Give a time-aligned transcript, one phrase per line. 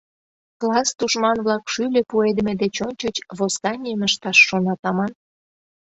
[0.59, 5.11] Класс тушман-влак шӱльӧ пуэдыме деч ончыч восстанийым ышташ шонат аман...